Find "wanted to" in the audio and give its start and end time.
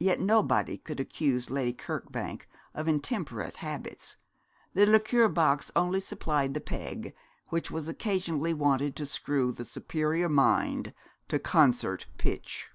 8.54-9.04